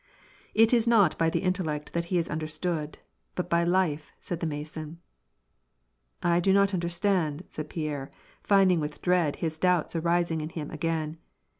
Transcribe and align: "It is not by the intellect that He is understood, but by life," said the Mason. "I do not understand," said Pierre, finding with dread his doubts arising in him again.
"It 0.55 0.73
is 0.73 0.87
not 0.87 1.15
by 1.19 1.29
the 1.29 1.43
intellect 1.43 1.93
that 1.93 2.05
He 2.05 2.17
is 2.17 2.27
understood, 2.27 2.97
but 3.35 3.51
by 3.51 3.63
life," 3.63 4.11
said 4.19 4.39
the 4.39 4.47
Mason. 4.47 4.97
"I 6.23 6.39
do 6.39 6.51
not 6.51 6.73
understand," 6.73 7.43
said 7.49 7.69
Pierre, 7.69 8.09
finding 8.41 8.79
with 8.79 9.03
dread 9.03 9.35
his 9.35 9.59
doubts 9.59 9.95
arising 9.95 10.41
in 10.41 10.49
him 10.49 10.71
again. 10.71 11.17